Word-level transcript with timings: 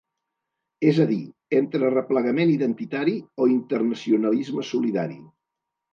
És 0.91 1.01
a 1.03 1.05
dir, 1.11 1.17
entre 1.57 1.91
replegament 1.95 2.53
identitari 2.55 3.15
o 3.45 3.49
internacionalisme 3.57 4.69
solidari. 4.75 5.21